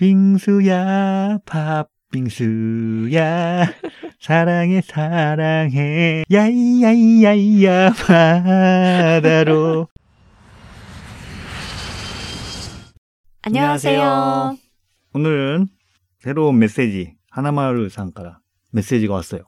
[0.00, 1.39] 빙수야,
[2.11, 3.65] 팥빙수야,
[4.19, 9.87] 사랑해, 사랑해, 야이야이야이야, 바다로.
[13.43, 14.57] 안녕하세요.
[15.13, 15.67] 오늘은
[16.19, 18.39] 새로운 메시지, 하나마루さんから
[18.71, 19.43] 메시지가 왔어요.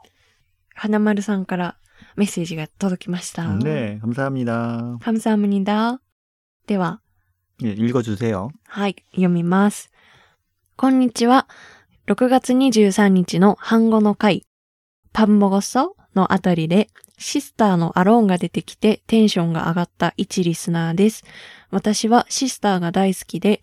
[0.76, 1.78] 花丸さんから
[2.18, 3.48] メッセージが届きました。
[3.60, 4.98] 네, 감사합니다.
[5.02, 6.00] 감사합니다。
[6.68, 7.00] では、
[7.64, 8.50] 예, 읽어주세요.
[8.68, 9.90] はい、読みます。
[10.76, 11.48] こんにちは。
[12.08, 14.48] 6月23日の半語の回、
[15.14, 16.90] パンモゴソのあたりで、
[17.20, 21.24] シスターのアローンが出てきてテンションが上がった一リスナーです。
[21.70, 23.62] 私はシスターが大好きで、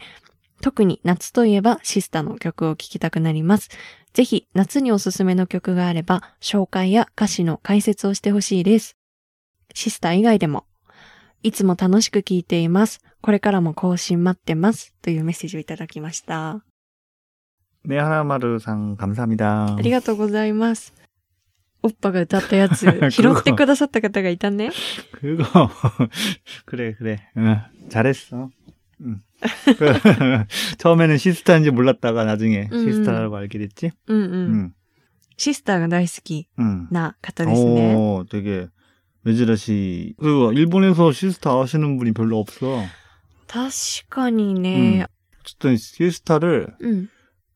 [0.63, 3.71] 特に夏といえばシスターの曲を聴きたくなります。
[4.15, 8.97] ぜひ夏におすすめの曲があれば、紹介や歌詞の解説をしてほしいです。
[9.75, 10.65] シスター以外でも、
[11.43, 13.01] いつも楽しく聴いています。
[13.21, 14.95] これからも更新待ってます。
[15.03, 16.65] というメッセージをいただきました。
[17.84, 19.76] 네, 하나마루さん 감사합니다.
[19.78, 20.94] ありがとうございます。
[21.84, 22.80] おっぱが歌ったやつ、
[23.12, 24.72] 拾ってくださった方がいたね。
[25.12, 25.70] 그거
[26.66, 28.50] 그래 그래 응, 잘했어
[29.02, 29.22] 응.
[29.78, 29.94] 그,
[30.80, 32.86] 처음에는 시스타인지 몰랐다가 나중에 음.
[32.86, 34.34] 시스타라고 알게 됐지 うんうん。
[34.34, 34.74] 응.
[35.38, 36.88] シスターが大好き 응.
[36.90, 37.94] な方ですね。
[37.96, 38.68] 오 되게
[39.24, 42.84] 메즈라시 그리고 일본에서 시스타 하시는 분이 별로 없어
[43.48, 43.70] 確
[44.10, 45.06] かにね。
[45.44, 47.10] 어쨌든 시스타를 うん。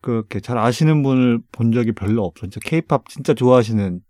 [0.04, 4.02] 그렇게 잘 아시는 분을 본 적이 별로 없어 진짜 케이팝 진짜 좋아하시는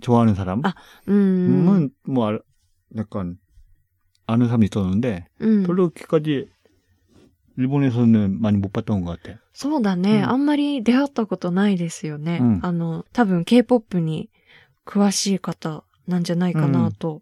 [0.00, 0.74] 좋아하는 사람 あ
[1.06, 1.68] うん。
[1.68, 2.40] 은 뭐 알-
[2.96, 3.38] 약간
[4.26, 5.62] 아는 사람이 있었는데 うん。
[5.66, 6.48] 별로 그렇게까지
[7.56, 9.38] 일본에서는 많이 못 봤던 것 같아.
[9.52, 12.38] そうだね、うんあんまり出会ったことないですよね。
[12.40, 14.30] うんあの、多分 K-POP に
[14.86, 17.20] 詳しい方なんじゃないかなと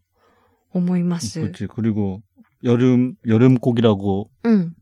[0.73, 1.41] 思います。
[1.41, 1.67] 그렇지.
[1.67, 2.23] 그리고
[2.63, 4.75] 여름 여름곡이라고 うん。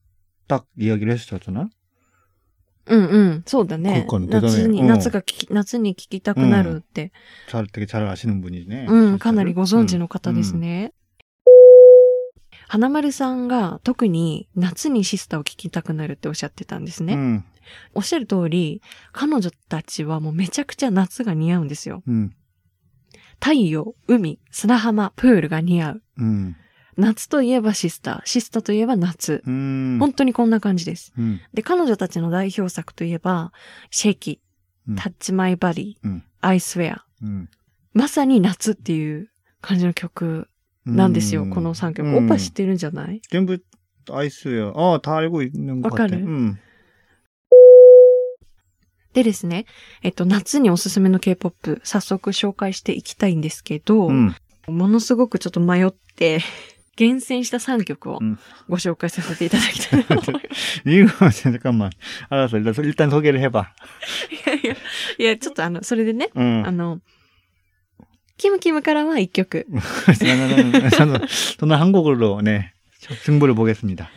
[0.47, 1.69] 딱 이야기를 했었잖아.
[2.86, 3.42] うんうん。
[3.47, 4.03] そうだね。
[4.06, 7.12] ここの手だね夏に、うん夏が聞き、夏に聞きたくなるって。
[7.48, 8.86] 잘 되게 잘 아시는 분이네.
[8.89, 9.19] うん、 시스타를.
[9.19, 10.93] かなりご存知の方 음, ですね。
[12.66, 17.15] 花丸さんが特に夏にシスターを聞きたくなるっておっしゃってたんですね。
[17.15, 17.43] 음,
[17.94, 18.82] おっしゃる通り、
[19.12, 22.03] 彼女たちはもうめちゃくちゃ夏が似合うんですよ。
[22.06, 22.31] 음,
[23.41, 26.03] 太陽、海、砂浜、プールが似合う。
[26.21, 26.56] 음,
[26.98, 29.42] 夏といえばシスター、シスターといえば夏。
[29.46, 33.52] 本当にこんな感じです、うん、で、彼女たちの代表作といえば、
[33.90, 34.40] シェキ、
[34.96, 37.06] タッチマイバリー、アイスウェア、
[37.94, 39.30] まさに夏っていう
[39.62, 40.50] 感じの曲
[40.86, 42.09] なんですよ、この3曲。
[42.16, 43.22] オッパ知ってるんじゃない？
[43.30, 43.64] 全部
[44.12, 44.92] アイスウェア。
[44.92, 46.58] ああ、タイ語なんかわかる、
[49.14, 49.66] でですね、
[50.02, 54.38] えっと、夏におすすめの K-POP、早速紹介していきたいんですけど、も
[54.68, 56.42] のすごくちょっと迷って
[56.97, 58.38] 厳選した3曲をうん
[58.69, 60.82] ご紹介させていただきたいなと思います。
[60.84, 61.91] 이거 잠깐만.
[62.28, 62.56] 알았어.
[62.59, 63.66] 일단, 소- 일단 소개를 해봐.
[64.31, 64.76] いやいや、
[65.19, 66.65] いや、ちょっとあの、それでね、 응.
[66.66, 67.00] あの、
[68.37, 69.66] キムキムからは1曲、
[70.19, 71.21] 저는, 저는,
[71.59, 72.72] 저는 한국어로 네
[73.25, 74.10] 승부를 보겠습니다.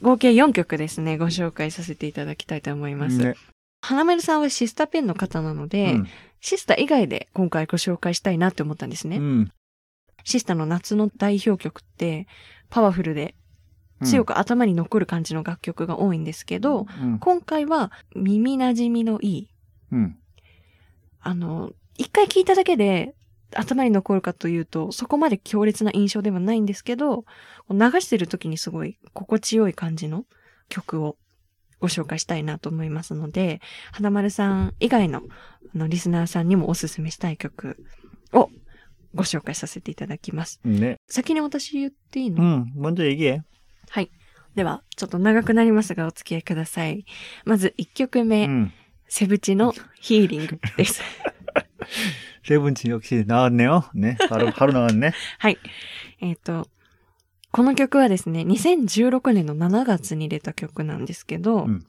[0.00, 3.18] 合計4曲ですね、ご紹介させていただきたいと思います。
[3.18, 3.34] 네.
[3.80, 6.06] 花丸さんはシスタペンの方なので、 음,
[6.40, 9.18] シスタ以外で今回ご紹介したいなって思ったんですね。
[9.18, 9.48] 음,
[10.23, 12.27] シスタの夏の代表曲って、
[12.69, 13.35] パワフルで、
[14.03, 19.49] 強く頭に残る感じの楽曲が多いんですけど、うん、今回は耳馴染みのいい。
[19.91, 20.17] うん、
[21.21, 23.13] あの、一回聞いただけで
[23.55, 27.25] 頭に残るかというと、そこまで強烈な印象ではないんですけど、
[27.69, 30.25] 流してる時にすごい心地よい感じの
[30.69, 31.17] 曲を
[31.79, 33.61] ご紹介したいなと思いますので、
[33.91, 35.21] 花丸さん以外の
[35.75, 37.83] のリスナーさんにもおすすめしたい曲
[38.31, 38.49] を
[39.14, 40.60] ご紹介させていただきます。
[40.64, 40.96] 네.
[41.08, 43.42] 先に私言っていいの、 음, 먼저 얘기해.
[43.90, 44.10] はい。
[44.54, 47.04] では、ちょっと長くなりますがお付き合いください。
[47.44, 48.70] まず1曲目、 음.
[49.08, 51.00] セブチのヒーリングです。
[52.44, 53.84] 세븐틴 역시 나왔네요.
[53.94, 55.12] 네, 바로 바로 나왔네.
[55.38, 55.58] はい。
[56.20, 56.68] えっ、と、
[57.50, 61.86] この曲はですね、2016年の7月に出た曲なんですけど、うん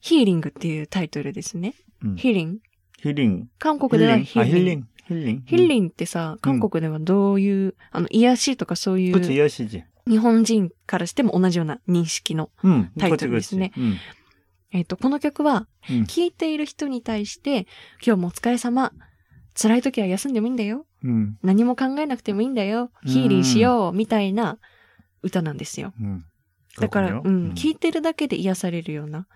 [0.00, 1.74] ヒーリングっていうタイトルですね。
[2.04, 2.14] 음.
[2.16, 2.58] ヒーリング
[3.02, 3.48] 힐링.
[3.58, 4.24] 韓国では 힐링.
[4.24, 4.86] ヒ 아 ーリング。
[5.08, 5.42] 힐링.
[5.42, 5.42] 힐링.
[5.46, 9.84] ヒーリングってさ、韓国ではどういう、あの、癒しとかそうい 그치 う、 여시지.
[10.06, 12.50] 日本人からしても同じような認識の。
[12.64, 13.70] 음, 타이틀 그치, 있으네.
[13.74, 13.80] 그치.
[13.80, 13.96] 음,
[14.70, 17.66] えっ、と、この曲は、 음, 聴いている人に対して、
[18.04, 18.92] 今日もお疲れ様。
[19.60, 20.86] 辛い時は休んでもいいんだよ。
[21.04, 22.90] 음, 何も考えなくてもいいんだよ。
[23.04, 23.96] ヒーリーしよう。
[23.96, 24.58] みたいな
[25.22, 25.92] 歌なんですよ。
[26.00, 26.20] 음.
[26.80, 27.22] だから、 그렇군요.
[27.24, 27.54] うん、 음.
[27.54, 29.26] 聴いてるだけで癒されるような。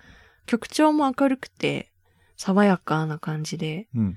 [0.47, 1.91] 曲調も明るくて、
[2.37, 4.17] 爽やかな感じで、 음.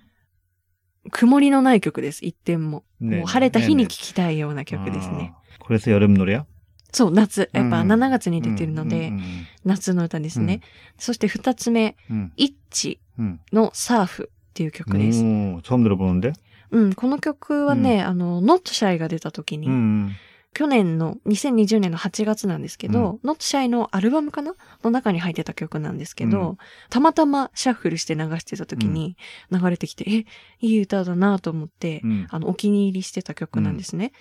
[1.11, 2.83] 曇りのない曲です、一点も。
[3.01, 3.87] 네, もう晴れた日に 네네.
[3.87, 5.33] 聴きたいような曲ですね。
[5.59, 6.45] 아, 그래서 여름 노래야?
[6.91, 7.49] そう、夏。
[7.53, 9.21] やっぱうん7月に出てるので、うん
[9.65, 10.61] 夏の歌ですね。
[10.97, 13.39] そして2つ目、うんイッチ 음.
[13.53, 15.21] のサーフっていう曲です。
[15.23, 16.33] 오, 처음 들어보는데?
[16.71, 20.11] うん、この曲はね、あの、Not Shy が出た時に、 음.
[20.52, 24.54] 去年の2020年の8月なんですけど、うん、ノットシャイのアルバムかな？
[24.82, 26.58] の中に入ってた曲なんですけど、うん、
[26.88, 29.16] たまたまシャッフルして流してた時に
[29.52, 30.26] 流れてきて、うん、え、
[30.60, 34.12] いい歌だなと思って、うん、あの、お気に入りしてた曲なんですね。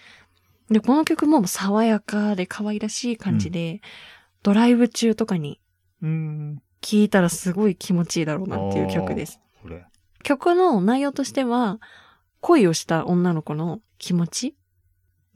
[0.69, 3.81] で、この曲も爽やかで可愛らしい感じで、
[4.43, 5.59] ドライブ中とかに、
[6.01, 9.39] 聴いたらすごい気持ちいいだろうなっていう曲です。
[10.23, 11.79] 曲の内容としては、
[12.41, 14.55] 恋をした女の子の気持ち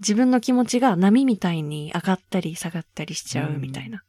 [0.00, 4.02] 自分の気持ちが波みたいに上がったり下がったりしちゃうみたいな。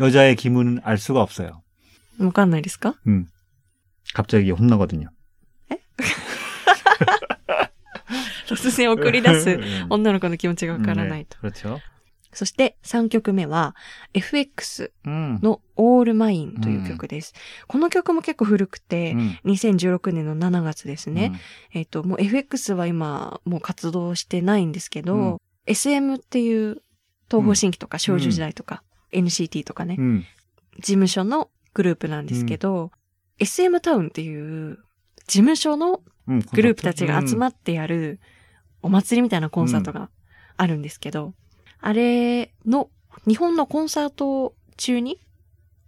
[0.00, 1.62] 여자의 기분은 알 수가 없어요.
[2.18, 3.26] わかんないですか 음.
[4.12, 5.08] 갑자기 혼나거든요.
[8.48, 9.86] 突然送り出す 음.
[9.90, 11.38] 女の子の気持ちがわからない 네, と。
[11.38, 11.80] 그렇죠.
[12.31, 13.75] そして3曲目は
[14.13, 17.33] FX のオールマインという曲です。
[17.35, 19.13] うん、この曲も結構古くて、
[19.45, 21.31] 2016年の7月ですね。
[21.73, 26.81] うん、えっ、と、もう FX は今もう活動してないんですけど、うん、SM っていう
[27.29, 29.97] 東方新規とか少女時代とか、NCT とかね、
[30.75, 32.91] 事務所のグループなんですけど、
[33.39, 34.79] SM タウンっていう
[35.27, 38.19] 事務所のグループたちが集まってやる
[38.81, 40.09] お祭りみたいなコンサートが
[40.57, 41.33] あるんですけど、
[41.81, 42.89] あれの
[43.27, 45.19] 日本のコンサート中に、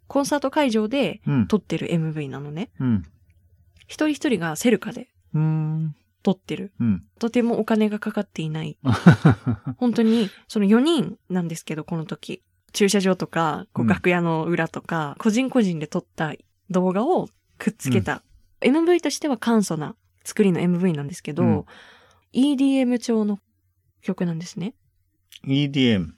[0.07, 2.69] コンサート会場で撮ってる MV なのね。
[2.79, 3.03] うん、
[3.87, 5.09] 一人一人がセルカで
[6.23, 6.73] 撮ってる。
[6.79, 8.77] うん、とてもお金がかかっていない。
[9.77, 12.43] 本当に、その4人なんですけど、この時。
[12.73, 16.33] 駐車場とか、こう楽屋の裏とか、うん、個人個人で撮った
[16.69, 17.27] 動画を
[17.57, 18.23] くっつけた。
[18.61, 21.65] うん、MV としては簡素な作りの MV なんですけど、
[22.33, 23.39] EDM 調の
[24.01, 24.73] 曲なんですね。
[25.46, 26.12] EDM.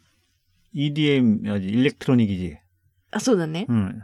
[0.74, 2.58] EDM, 아지 일렉트로닉이지.
[3.10, 3.66] あ、そうだね。
[3.68, 4.02] 응.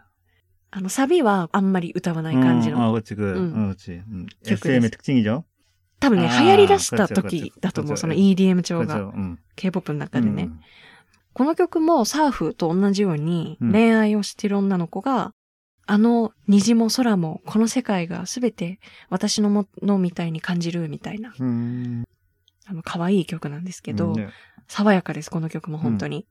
[0.71, 2.85] あの、サビはあんまり歌わない感じ 어, の。
[2.85, 3.53] 아, 그렇지, 그, 음.
[3.55, 4.03] 어, 그렇지.
[4.09, 5.45] 음.曲 SM의 です 특징이죠.
[6.01, 7.93] 多分ね、あー流行り出した그렇죠 時 그렇죠 だと思う。
[7.95, 8.87] 그렇죠 その EDM 調が。
[8.87, 9.13] 그렇죠.
[9.17, 9.37] 음.
[9.57, 10.45] K-POP の中でね。
[10.45, 10.59] 음.
[11.33, 15.33] この曲もサーフと同じようにうん恋愛をしてる女の子が、
[15.87, 18.79] あの虹も空もこの世界がすべて
[19.11, 22.05] 私のものみたいに感じるみたいな、 음.
[22.67, 24.29] あの可愛い曲なんですけど、 음, 네.
[24.69, 26.27] 爽やかです、この曲も本当に。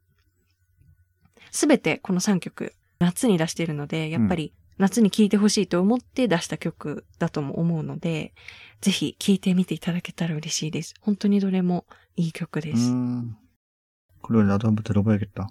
[1.52, 8.34] すべてこの3曲夏に出しているので、やっぱり夏に聴いてほしいと思って出した曲だとも思うので、
[8.82, 10.96] ぜひ聴いてみていただけたら嬉しいです。
[11.00, 11.86] 本当にどれも
[12.16, 12.92] いい曲です。
[12.92, 13.36] 음.
[14.24, 15.50] 그래, 나도 한번 들어봐야겠다.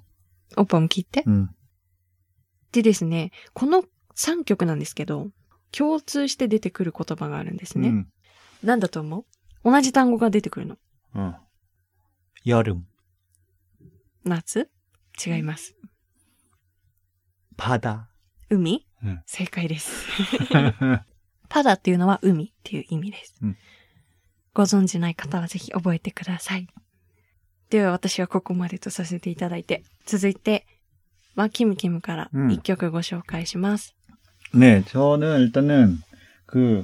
[0.56, 1.22] オッパも聴いて。
[1.26, 1.48] 음.
[2.72, 3.84] でですね、この
[4.16, 5.28] 3曲なんですけど、
[5.70, 7.88] 共通して出てくる言葉があるんですね。
[7.88, 8.06] 음.
[8.64, 9.24] なんだと思う
[9.70, 10.76] 同じ単語が出てくるの。
[11.14, 11.34] 어.
[12.44, 12.82] 여름,
[14.24, 14.68] 夏
[15.24, 15.74] 違います。
[17.56, 18.06] 바다.
[18.50, 19.90] 海、うん正解です。
[21.48, 23.34] パダっていうのは海っていう意味です。
[23.42, 23.56] うん
[24.54, 26.66] ご存知ない方はぜひ覚えてください。
[27.70, 30.66] では私はここまでとさせていただいて、続いて、
[31.34, 33.94] はキムキムからうん一曲ご紹介します。
[34.52, 36.02] 네, 저는 일단은
[36.44, 36.82] 그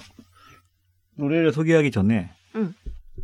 [1.18, 2.74] 노래를 소개하기 전에 응.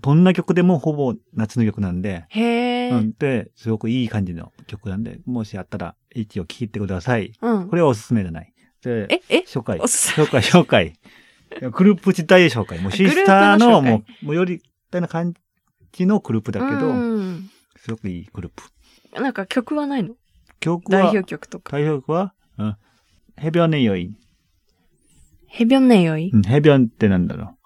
[0.00, 2.98] どんな曲でもほぼ夏の曲なんで、へー。
[2.98, 7.32] うん、で、すごくいい感じの曲なんで、もしあったら一応聴いてください。
[7.42, 7.76] うんこ。
[7.76, 8.52] れはおすすめじゃない。
[8.82, 9.78] で、え、え紹介。
[9.80, 10.92] おすすめ紹介、紹介。
[11.72, 12.78] グループ自体紹介。
[12.78, 15.34] もうシスターの、グループの紹介もう、もうより、みたいな感
[15.92, 18.52] じのグループだけど、うんすごくいいグルー
[19.12, 19.20] プ。
[19.20, 20.14] なんか曲はないの
[20.60, 21.72] 曲は、代表曲とか。
[21.72, 22.76] 代表曲は、うん、
[23.40, 24.16] 해변의여인。
[25.46, 27.61] ヘビョンネヨイうん、해변ってなんだろう。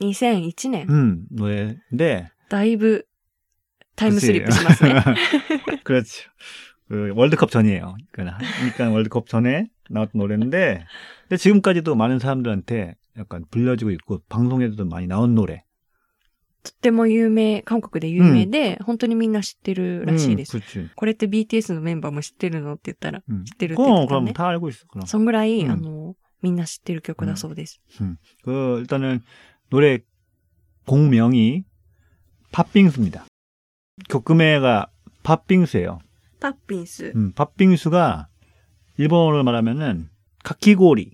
[0.00, 0.86] 2001年。
[0.88, 3.06] 음, 노래인데, だいぶ
[3.96, 4.94] タイムスリップしますね。
[5.84, 6.08] 그렇죠.
[6.88, 7.96] 그 월드컵 전이에요.
[8.12, 10.84] 그러니까 그러니까 월드컵 전에 나왔던 노래인데
[11.28, 15.64] 근데 지금까지도 많은 사람들한테 약간 불려지고 있고 방송에도 많이 나온 노래.
[16.62, 20.58] とっても有名、韓国で有名で、本当にみんな知ってるらしいです。
[20.58, 20.90] 음, 그렇지.
[20.94, 23.44] これって BTS のメンバーも知ってるのって言ったら、 음.
[23.44, 24.32] 知ってるって言っ 그럼 てた 그럼 ね。
[24.34, 24.86] 다 알고 있어.
[24.88, 25.06] 그럼.
[25.06, 27.80] そんぐらい、うんあの、みんな知ってる曲だそうです。
[28.44, 29.22] 그 일단은
[29.70, 29.98] 노래
[30.86, 31.64] 공명이
[32.52, 33.26] 팥빙수입니다.
[34.08, 34.90] 교금회가
[35.22, 35.98] 팥빙수예요.
[36.40, 37.12] パッピンス。
[37.14, 38.28] 음, 팥빙수가
[38.96, 40.08] 일본어로 말하면은
[40.42, 41.12] 카키고리.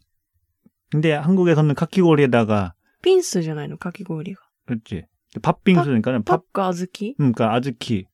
[0.91, 4.41] 근데 한국에서는 카키고리에다가 ピンスじゃないのかき氷が。
[4.67, 5.05] 그렇지.
[5.43, 8.07] 팥빙수니까는 パッ 팥, かあずき 음, 그러니까 아즈키.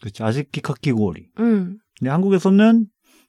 [0.00, 0.22] 그렇지.
[0.22, 1.30] 아즈키 카키고리.
[1.36, 1.78] うん。
[1.98, 2.86] 근데 한국에서는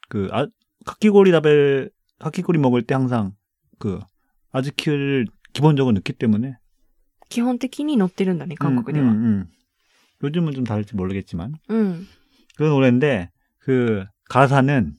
[0.08, 0.48] 그 아,
[0.86, 3.34] 카키고리 다벨 카키고리 먹을 때 항상
[3.80, 4.00] 그
[4.52, 6.58] 아즈키를 기본적으로 넣기 때문에
[7.30, 9.14] 基本的に乗ってるんだね、韓国で 음, は。
[9.14, 9.48] 음, 음.
[10.24, 12.08] 요즘은 좀 다를지 모르겠지만 うん。
[12.58, 14.96] 그 노래인데 그 가사는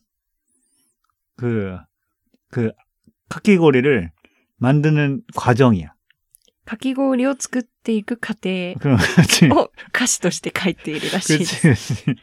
[1.37, 1.79] 그
[2.50, 2.73] 그
[3.29, 4.11] 카키고리를
[4.59, 5.95] 만드는 과정이야.
[6.65, 9.50] かき氷を作っていく過程 그럼 그렇지.
[9.53, 11.61] を歌詞として書いているらしいです。
[11.62, 12.05] 그렇지.
[12.05, 12.17] 그렇지.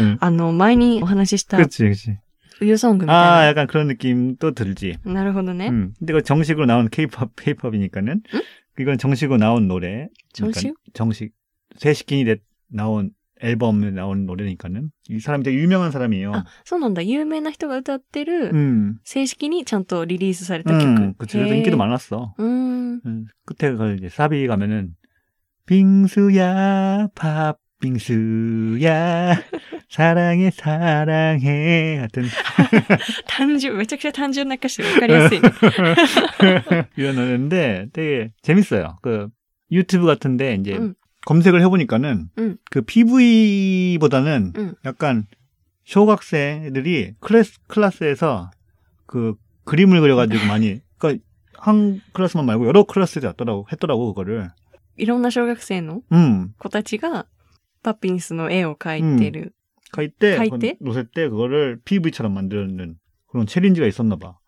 [0.00, 0.16] 응.
[0.20, 2.18] あの、前にお話しした 그렇지, 그렇지.
[2.61, 3.09] 유성금.
[3.09, 4.97] 아, 약간 그런 느낌도 들지.
[5.05, 5.69] なるほどね.
[5.69, 8.21] 음, 근데 그 정식으로 나온 케이팝, 케이팝이니까는.
[8.33, 8.41] 응?
[8.79, 10.07] 이건 정식으로 나온 노래.
[10.33, 10.61] 정식?
[10.61, 11.33] 그러니까 정식.
[11.77, 12.35] 세식인이
[12.67, 13.11] 나온
[13.41, 14.91] 앨범에 나온 노래니까는.
[15.09, 16.33] 이 사람이 되게 유명한 사람이에요.
[16.33, 17.05] 아, そうなんだ.
[17.05, 18.99] 유명한 人が歌ってる 음.
[19.03, 21.37] 세식인이 ちゃんと 리리스 された 음, 그치.
[21.37, 21.57] 그래서 예.
[21.57, 22.35] 인기도 많았어.
[22.39, 22.99] 음.
[23.05, 23.25] 음.
[23.45, 24.95] 끝에 그 이제 사비 가면은
[25.65, 29.42] 빙수야 밥 빙수야
[29.90, 32.24] 사랑해 사랑해 하여튼
[33.26, 35.50] 単純、めちゃくちゃ単純な歌詞でわかりやすいね。
[36.96, 38.98] 이런 노래인데 되게 재밌어요.
[39.02, 39.28] 그
[39.70, 40.94] 유튜브 같은데 이제 음.
[41.26, 42.56] 검색을 해보니까는 음.
[42.70, 44.74] 그 PV보다는 음.
[44.84, 45.26] 약간
[45.86, 48.50] 小学生들이 클래스 클래스에서
[49.06, 49.34] 그
[49.64, 51.22] 그림을 그려가지고 많이 그러니까
[51.56, 54.50] 한 클래스만 말고 여러 클래스에 했더라고 했더라고 그거를.
[54.96, 56.54] いろんな小学生の 음.
[56.58, 57.26] 子たちが、
[57.82, 59.54] パピンスの絵を描いてる。
[59.92, 60.76] 가이 때, 가이 그 때?
[60.80, 62.96] 노세 때 그거를 PV처럼 만드는
[63.28, 64.38] 그런 챌린지가 있었나 봐.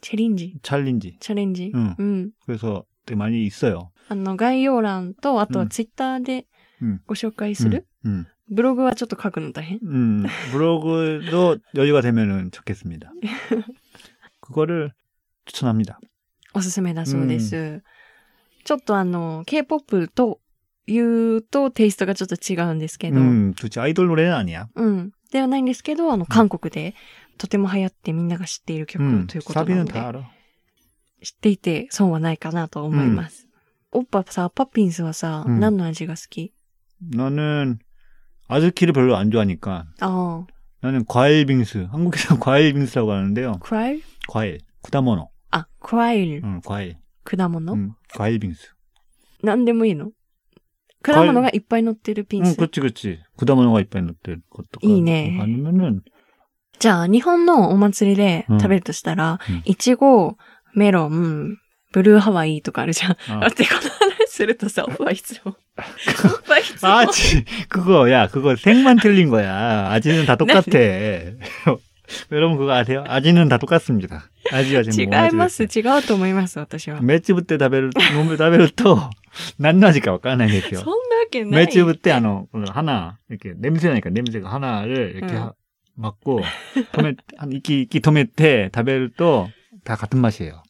[0.00, 1.18] チャレンジ 챌린지.
[1.20, 2.30] チャレンジうんうん。
[2.46, 3.90] 그래서 되게 많이 있어요.
[4.08, 6.46] あの、概要欄と、あとはうんツイッターで
[6.80, 8.26] うんご紹介する、 음.
[8.50, 9.78] ブログはちょっと書くの大変。
[9.82, 13.12] 음, 블로그도 여유가 되면은 좋겠습니다.
[14.40, 14.92] 그거를
[15.44, 15.98] 추천합니다.
[16.54, 17.82] おすすめだそうです。
[18.64, 20.40] ちょっとあの、K-POP と
[20.86, 24.68] 言うとテイストがちょっと違うんですけど、 음, 도대체 아이돌 노래는 아니야.
[24.74, 25.12] うん。
[25.30, 26.94] ではないんですけど、あの、韓国で
[27.36, 30.22] とても流行ってみんなが知っている曲 음, ということなの 사비는 で、 다 알아.
[31.22, 33.46] 知っていて損はないかなと思います。
[33.92, 36.52] おっぱさ、パッピンスはさ、うん何の味が好き
[37.00, 37.78] 나는
[38.48, 40.46] 아즈키를 별로 안 좋아하니까 ああ、
[40.80, 41.88] 나는 과일 빙수.
[41.90, 43.58] 한국에서 과일 빙수라고 하는데요.
[43.60, 44.60] クライル 과일.
[44.82, 45.28] 쿠다모노.
[45.50, 46.96] あ、クワイル、 응, 과일.
[47.24, 48.74] 果物、 음, 과일 빙수.
[49.42, 50.12] 何でもいいの
[51.02, 52.56] 果物がいっぱい乗ってるピン 응, ス。
[52.56, 53.18] 그렇지, 그렇지.
[53.36, 54.16] 쿠다모노가 이빨 넣을
[54.50, 54.80] 것도.
[54.82, 55.38] 이 네.
[55.40, 56.02] 아니면은
[56.80, 60.36] じゃあ、日本のお祭りでうん食べるとしたら、うんいちご、
[60.74, 61.56] メロン、
[61.92, 63.16] ブルーハワイとかあるじゃん。
[63.28, 63.40] 아.
[63.40, 65.56] だってこの話するとさ、おっぱいつも。
[66.26, 66.88] おっぱいつも。
[66.88, 69.90] 아지 그거 야 그거 색만 틀린 거야.
[69.90, 70.62] 아지는 다 똑같아.
[72.32, 73.04] 여러분 그거 아세요?
[73.06, 74.30] 아지는 다 똑같습니다.
[74.52, 75.64] 아지 아지 違います。
[75.64, 77.00] 違うと思います、私は。
[77.00, 78.58] 맷집 때 다베를 몸을 다베
[79.32, 80.78] 를 또 낫나지가 와까나 そん 얘기요.
[80.80, 81.66] なわけない。
[81.66, 85.40] 맷집 때 아노 하나 이렇게 냄새 나니까 냄새가 하나를 이렇게 응.
[85.42, 85.52] 하-
[85.94, 86.40] 맡고
[86.92, 89.48] 토메 한 이끼 이끼 토메테 다베를 또
[89.84, 90.62] 다 같은 맛이에요.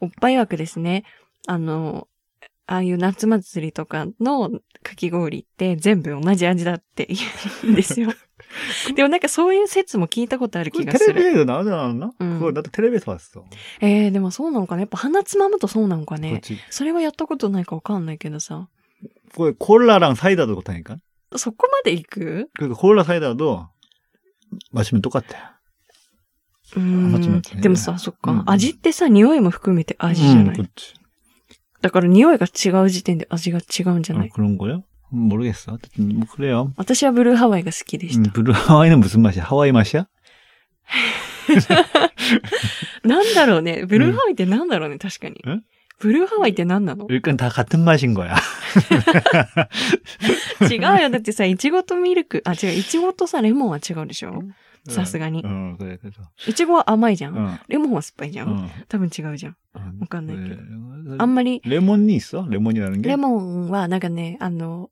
[0.00, 1.04] おっぱい枠ですね。
[1.46, 2.06] あの、
[2.66, 4.50] ああいう夏祭りとかの
[4.82, 7.18] かき氷って全部同じ味だって言
[7.64, 8.12] うんですよ。
[8.94, 11.20] でもなんかそういう説も聞いたことある 그 気がする。
[11.20, 12.12] 텔레비에서 나오지 않았나?
[12.20, 12.38] 응.
[12.38, 13.44] 그거 나도 텔레비에서 봤어.
[13.80, 16.56] えー、でもそうなのかなやっぱ鼻つまむとそうなのかね 그렇지.
[16.70, 18.68] それはやったことないかわかんないけどさ。
[19.34, 20.96] 그 콜라랑 사이다도 그렇다니까.
[21.36, 23.68] そこまで行く 그 콜라 사이다도
[24.70, 25.58] 마시면 똑같아.
[26.76, 30.94] う鼻つまんむとねでもさ、そっか、うん味ってさ、匂いも含めて味じゃない、 그렇지.
[31.80, 34.84] だから匂いが違う時点で味が違うんじゃな 어, い、 그런 거요?
[35.12, 35.72] 음, 모르겠어.
[35.72, 36.72] 어쨌든 뭐 그래요.
[36.76, 38.32] 私はブルーハワイが好きでし 음, た。
[38.32, 39.44] 블루 하와이는 무슨 맛이야?
[39.44, 40.06] 하와이 맛이야?
[43.04, 43.84] なんだろうね。
[43.86, 45.58] ブルーハワイってなんだろうね、確かにえ。
[45.98, 48.36] ブルーハワイって何なの 일단 다 같은 맛인 거야.
[50.70, 51.10] 違うよ。
[51.10, 54.42] だってさ、イチゴとミルク、あ、違う、イチゴとさ、レモンは違うでしょ
[54.87, 55.41] さすがに。
[55.43, 55.99] うん、うやっ。
[56.47, 57.35] いちごは甘いじゃん？
[57.35, 58.49] うんレモンは酸っぱいじゃん？
[58.49, 59.57] うん多分違うじゃん。
[59.99, 60.61] わかんないけど
[61.19, 64.89] あんまり、レモンにいっはレモンになるんレモンはなんかね、あの、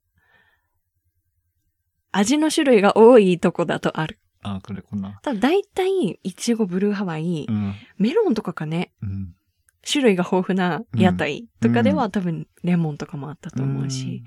[2.12, 4.18] 味の種類が多いとこだとある。
[4.42, 5.18] あ、これこんな。
[5.22, 7.74] ただ大体、いちご、ブルーハワイ、うん。
[7.98, 9.34] メロンとかかね、うん。
[9.88, 14.24] 種類が豊富な屋台とかでは、多分レモンとかもあったと思うし、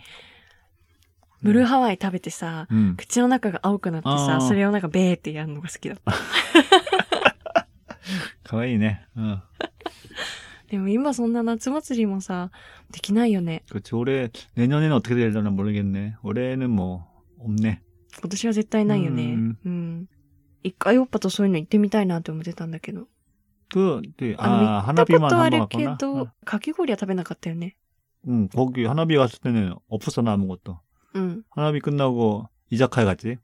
[1.42, 6.14] ブルーハワイ食べてさ、うん、口の中が青くなってさ、それをなんかベーってやるのが好きだった。
[8.44, 9.08] かわいいね。
[9.16, 9.42] うん。
[10.70, 12.52] でも今そんな夏祭りもさ、
[12.92, 13.64] できないよね。
[13.70, 17.02] 그렇지올내년에는어떻게될지는모르겠네올해는뭐
[17.40, 17.82] 없ね
[18.20, 19.56] 今年は絶対ないよね。
[19.66, 20.10] うん。
[20.64, 23.08] 一回おっぱとそういうの行ってみたいなって思ってたんだけど。
[23.72, 27.78] 그で、あの、行ったとあるけど、かき氷は食べなかったよね。
[28.28, 30.80] うん, 거기 花火 갔을 때는 없었어, 나비 갔을 때는 없었 어, 나 아무것 도.
[31.15, 31.43] うん。
[31.51, 33.39] 하나비 끝나고 이자카에 갔지?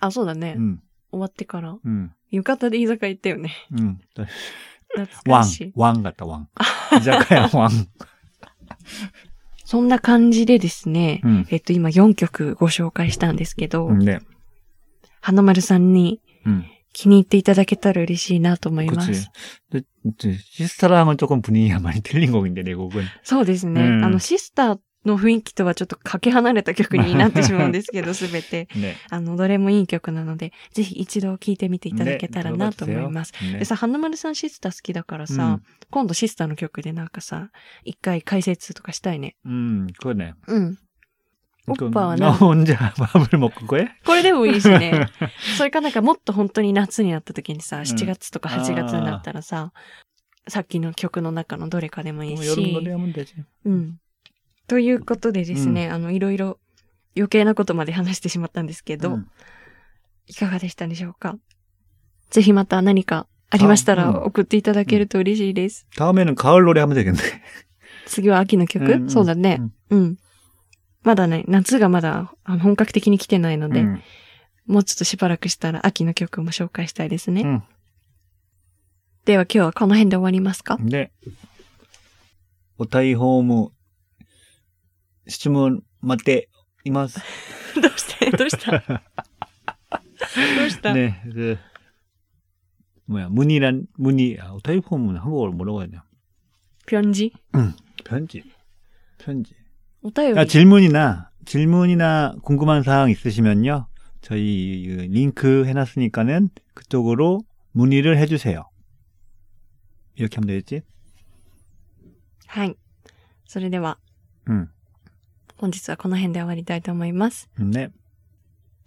[0.00, 0.54] あ、そうだね。
[0.58, 1.76] 응, 終わってから。
[1.84, 3.50] 응, 浴衣で居酒屋行ったよね。
[3.78, 3.98] 응.
[4.14, 4.26] 懐
[5.28, 5.72] 왕, かしい。
[5.76, 6.48] 왕 같다, 왕.
[6.98, 7.70] 이자카야 왕.
[9.64, 14.20] そんな感じでですね、 응, えっと、今4曲ご紹介したんですけど、 응, 네.
[15.20, 16.64] 花丸さんに 응.
[16.92, 19.14] 気に入っていただけたら嬉しいなと思いま 그치.
[19.14, 19.30] す。
[19.70, 23.04] 근데 이제 시스타랑은 조금 분위기가 많이 틀린 곡인데, 내 곡은.
[23.22, 23.80] そうですね。
[23.80, 28.97] うんあの、シスター の雰囲気とはちょっとかけ離れた曲になってしまうんですけど、 すべて、ね。
[29.09, 33.33] あの、どれもいい曲なので、ぜひ一度聴いてみていただけたらなと思います。
[33.41, 37.49] ね、でさ、花丸さんシスター好きだからさ、うん、今度シスターの曲でなんかさ、
[37.83, 39.35] 一回解説とかしたいね。
[39.45, 40.35] うん、これね。
[40.47, 40.77] うん。
[41.67, 42.65] オッパはね。
[42.65, 43.89] じゃバブルもここへ？
[44.05, 45.09] これでもいいしね。
[45.57, 52.43] それかなんかもっと本当に夏になった時にさ、7月とか8月になったらさ、うん、さっきの曲の中のどれかでもいいし。
[53.65, 53.99] うん。
[54.66, 56.58] ということでですね、あの、いろいろ
[57.16, 59.26] 余計なことまで話してしまったんですけど、 음.
[60.26, 61.36] いかがでしたでしょうか
[62.30, 65.86] ぜひまた何かありましたあうんら送っていただけると嬉しいです。
[65.96, 67.18] 다음에는 가을 노래 하면 되겠네.
[68.06, 70.16] 次は秋の曲、うんうんそうだね、うん。
[71.02, 74.00] まだね、夏がまだあの本格的に来てないので、 음.
[74.66, 77.42] もうちょっとしばらくしたら秋の曲も紹介したいですね。
[77.42, 77.62] うん
[79.26, 81.10] では今日はこの辺で終わりますか 네.
[82.78, 83.70] 오타이 홈
[85.26, 86.48] 質問 待って
[86.84, 87.20] います.
[87.80, 91.58] どうしてどうした どうした、 네, 그
[93.06, 96.04] 뭐야 문이란 문이 아, 오타이 홈은 한국어로 뭐라고 해야 되냐?
[96.86, 97.32] ぴょんじ
[98.04, 98.42] 편지.
[99.18, 99.54] 편지.
[100.02, 100.38] お便り。
[100.38, 103.86] 아, 질문이나 질문이나 궁금한 사항 있으시면요.
[104.20, 107.40] 저희 그 링크 해놨으니까는 그쪽으로
[107.72, 108.68] 문의를 해주세요.
[110.16, 110.82] 이렇게 하면 되겠지?
[112.46, 112.76] はい。
[113.46, 113.98] それでは、
[114.48, 114.68] 응.
[115.56, 117.48] 本日はこの辺で終わりたいと思います。
[117.58, 117.90] 네.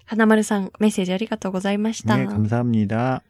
[0.06, 2.18] 花丸さん、メッセージありがとうございました。
[2.18, 3.22] 네, 감사합니다.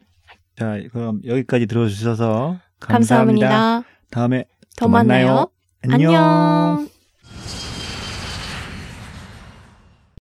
[0.56, 3.48] 자, 그럼 여기까지 들어주셔서 감사합니다.
[3.48, 3.84] 감사합니다.
[4.10, 4.44] 다음에
[4.76, 5.50] 또 또 만나요.
[5.82, 5.94] 만나요.
[5.94, 6.14] 안녕.
[6.14, 6.88] 안녕.